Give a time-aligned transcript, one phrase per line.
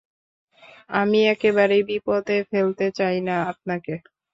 [0.91, 3.93] আমি একেবারেই বিপদে ফেলতে চাই না আপনাকে।